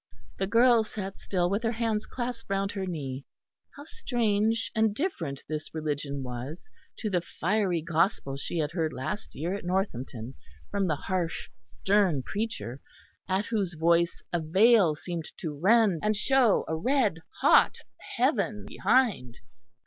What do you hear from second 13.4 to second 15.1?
whose voice a veil